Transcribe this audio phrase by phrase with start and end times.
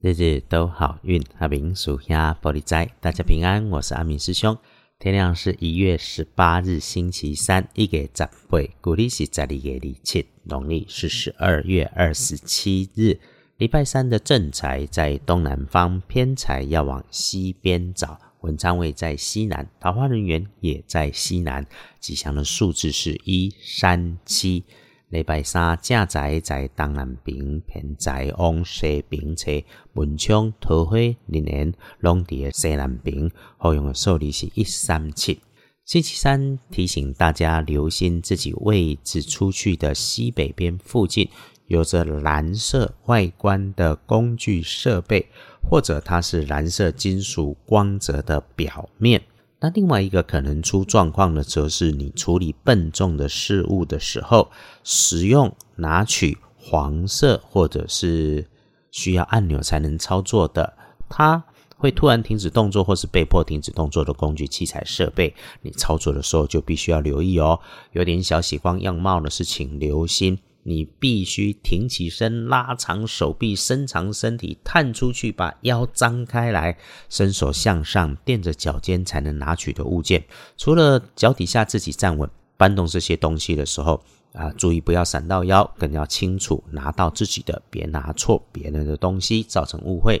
[0.00, 3.68] 日日都好运，阿明属下玻璃斋，大家平安。
[3.68, 4.56] 我是阿明师兄。
[4.96, 13.18] 天亮是一月十八日，星期三，一个十八，古历是十二月二七，农历是十二月二十七日，
[13.56, 18.20] 礼拜三的正财在东南方，偏财要往西边找。
[18.42, 21.66] 文昌位在西南，桃花人员也在西南。
[21.98, 24.62] 吉祥的数字是一三七。
[25.10, 29.50] 礼拜三正财在东南边，偏在往西边车。
[29.94, 33.30] 文昌桃花人缘拢伫西南边。
[33.56, 35.40] 好用的数字是一三七。
[35.86, 41.26] 星期三提醒大家留心自己位置出去的西北边附近。
[41.68, 45.26] 有着蓝色外观的工具设备，
[45.62, 49.22] 或者它是蓝色金属光泽的表面。
[49.60, 54.50] 那另外一个可能出状况的，则是你处理笨重的事物的时候，
[54.84, 58.46] 使用拿取黄色或者是
[58.92, 60.74] 需要按钮才能操作的，
[61.08, 61.42] 它
[61.76, 67.58] 会突然停止动作或是被迫停止动作的工具器材设备，你操作的时候就必须要留意哦。
[67.92, 70.38] 有点小喜光样貌的是，请留心。
[70.62, 76.76] 你必须挺起身，拉长手臂，伸长身体，探出去，把腰张开来，
[77.08, 80.22] 伸手向上，垫着脚尖才能拿取的物件。
[80.56, 90.20] 除了脚底下自己站稳，搬动这些东西的时候啊，注意不要闪到腰，更要清楚拿到自己的，别拿错别人的东西，造成误会。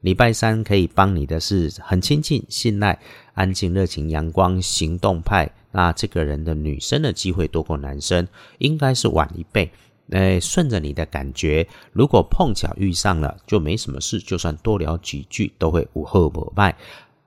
[0.00, 2.98] 礼拜三可以帮你的是很亲近、信赖、
[3.32, 5.50] 安静、热情、阳光、行动派。
[5.74, 9.68] 那这个人的女生的机会多过男生，应该是晚一倍。
[10.10, 14.20] 哎，顺着你的感觉，如果碰巧遇上了，就没什么事。
[14.20, 16.76] 就算多聊几句，都会无后不败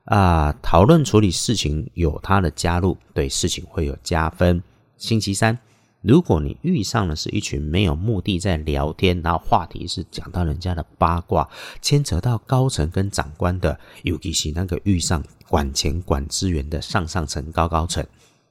[0.05, 0.53] 啊。
[0.63, 4.63] 讨论处理事情有他的加入，对事情会有加分。
[4.95, 5.59] 星期三。
[6.01, 11.49] 如果你遇上的是一群没有目的在聊天，然后话题是讲到人家的八卦，
[11.81, 18.05] 牵扯到高层跟长官的，尤其是那个遇上管钱管资源的上上层高高层，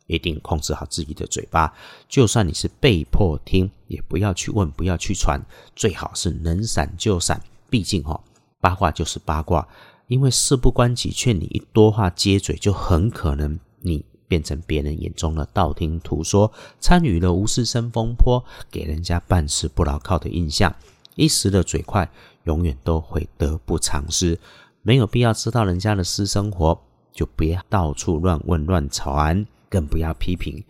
[0.07, 1.72] 一定控制好自己的嘴巴。
[2.09, 5.41] 就算你是被迫听，也不要去问，不要去传，
[5.75, 7.41] 最好是能闪就闪。
[7.71, 8.21] 毕竟哈，
[8.61, 9.66] 八卦就是八卦，
[10.09, 14.05] 因为事不关己，劝你一多话接嘴，就很可能你。
[14.28, 20.75] 变成别人眼中的道听途说，参与了无事生风波，给人家办事不牢靠的印象。
[21.15, 22.11] 一时的嘴快，
[22.43, 24.37] 永远都会得不偿失。
[24.83, 26.77] 没有必要知道人家的私生活，
[27.12, 30.62] 就别到处乱问乱传，更不要批评。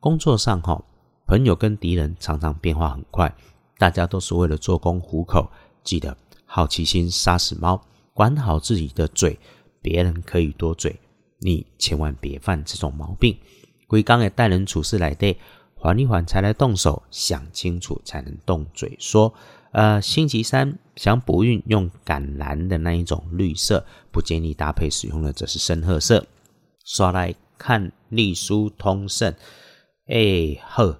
[0.00, 0.82] 工作上哈，
[1.26, 3.34] 朋友跟敌人常常变化很快，
[3.78, 5.50] 大家都是为了做工糊口。
[5.84, 7.80] 记得好奇心杀死猫，
[8.12, 9.38] 管好自己的嘴，
[9.80, 10.98] 别人可以多嘴。
[11.38, 13.36] 你千万别犯这种毛病。
[13.88, 15.36] 龟刚的待人处事来对，
[15.74, 19.32] 缓一缓才来动手，想清楚才能动嘴说。
[19.72, 26.26] 呃，星期三想补运用橄榄的那一种绿色，不建议搭配使用的则是深褐色。
[26.84, 29.32] 刷来看隶书通胜，
[30.08, 30.98] 哎呵，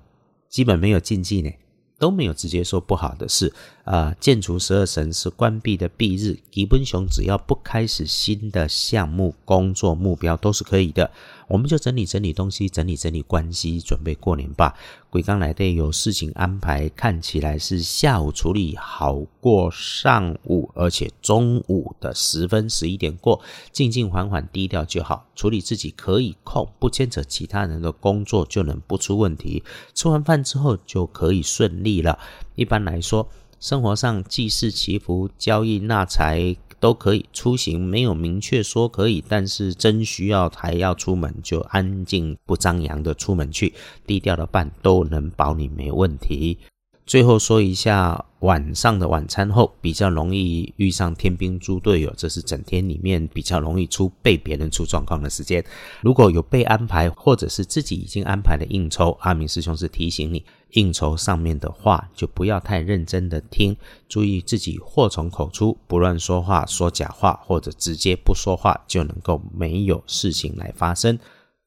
[0.49, 1.51] 基本没有禁忌呢。
[1.99, 3.53] 都没有直接说不好的事
[3.85, 4.13] 啊！
[4.19, 11.09] 建除十二神是关闭的蔽日，吉本熊只要不开始新的项目、工作目标都是可以的。
[11.47, 14.75] 我们就整理整理东西，整理整理关系，准备过年吧。
[15.13, 23.39] 鬼刚来的有事情安排，看起来是下午处理好过上午，而且中午的十分十一点过，
[23.73, 25.27] 静静缓缓低调就好。
[25.37, 29.63] 处理自己可以控，不牵扯其他人的工作，就能不出问题。
[29.93, 32.19] 吃完饭之后就可以顺利了。
[32.55, 33.29] 一般来说，
[33.61, 36.57] 生活上祭祀祈福、交易纳财。
[36.83, 43.73] 都可以出行，没有明确说可以，但是真需要还要出门，就安静不张扬的出门去，
[44.05, 46.59] 低调的办都能保你没问题。
[47.05, 55.63] 最后说一下，晚上的晚餐后比较容易遇上天兵猪队友，这是整天里面比较容易出被别人出状况的时间。
[56.01, 63.77] 如果有被安排或者是自己已经安排的应酬，阿明师兄是提醒你，应酬上面的话就不要太认真的听，
[64.09, 71.19] 注意自己祸从口出，不乱说话，说假话或者直接不说话，就能够没有事情来发生。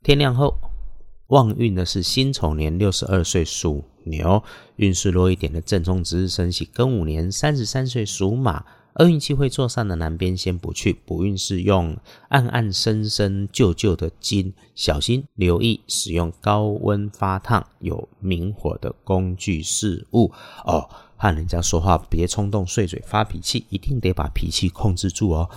[0.02, 0.56] 天亮后。
[1.30, 4.44] 旺运的是辛丑年六十二岁属牛，
[4.78, 8.66] 运势弱一点的正冲值日生喜庚午年三十三岁属马。
[8.98, 11.98] 厄运气会坐上的南边先不去，补运是用
[12.30, 20.32] 暗暗深深旧旧的金，小心留意使用高温发烫有明火的工具事物
[20.64, 20.90] 哦。
[21.18, 25.50] 和人家说话别冲动碎嘴发脾气，一定得把脾气控制住哦。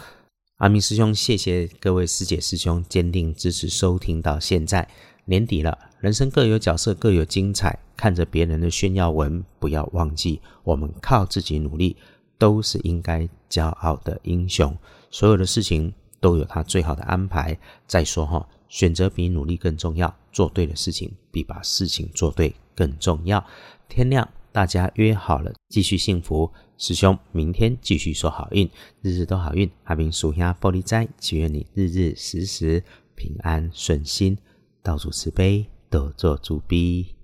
[0.56, 4.88] 阿明师兄，谢谢各位师姐师兄坚定支持收听到现在。
[5.28, 7.78] 年底了，人生各有角色，各有精彩。
[7.94, 11.94] 看着别人的炫耀文，不要忘记我们靠自己努力，
[12.38, 14.74] 都是应该骄傲的英雄。
[15.10, 17.58] 所有的事情都有他最好的安排。
[17.86, 23.44] 再说哈，选择比努力更重要，做对的事情比把事情做对更重要。
[23.86, 26.50] 天亮，大家约好了继续幸福。
[26.78, 28.70] 师兄，明天继续说好运，
[29.02, 29.68] 日日都好运。
[29.84, 32.82] 阿明属下玻璃斋，祈愿你日日时时
[33.14, 34.38] 平安顺心，
[34.88, 37.17] 道主慈悲，多做主逼。